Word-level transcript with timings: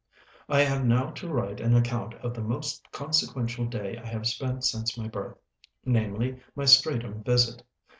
I 0.49 0.61
have 0.61 0.83
now 0.83 1.11
to 1.11 1.27
write 1.29 1.59
an 1.59 1.75
account 1.75 2.15
of 2.15 2.33
the 2.33 2.41
most 2.41 2.91
consequential 2.91 3.67
day 3.67 3.97
I 3.97 4.05
have 4.07 4.25
spent 4.25 4.63
since 4.65 4.97
my 4.97 5.07
birth; 5.07 5.37
namely, 5.85 6.39
my 6.55 6.65
Streatham 6.65 7.23
visit. 7.23 7.61